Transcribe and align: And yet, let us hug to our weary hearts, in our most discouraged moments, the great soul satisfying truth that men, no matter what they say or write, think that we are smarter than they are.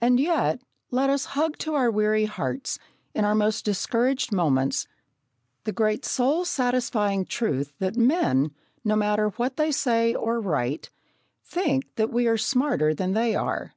And 0.00 0.18
yet, 0.18 0.62
let 0.90 1.10
us 1.10 1.26
hug 1.36 1.58
to 1.58 1.74
our 1.74 1.90
weary 1.90 2.24
hearts, 2.24 2.78
in 3.12 3.26
our 3.26 3.34
most 3.34 3.66
discouraged 3.66 4.32
moments, 4.32 4.88
the 5.64 5.72
great 5.72 6.06
soul 6.06 6.46
satisfying 6.46 7.26
truth 7.26 7.74
that 7.78 7.96
men, 7.96 8.54
no 8.82 8.96
matter 8.96 9.28
what 9.28 9.58
they 9.58 9.70
say 9.72 10.14
or 10.14 10.40
write, 10.40 10.88
think 11.44 11.94
that 11.96 12.10
we 12.10 12.26
are 12.26 12.38
smarter 12.38 12.94
than 12.94 13.12
they 13.12 13.34
are. 13.34 13.74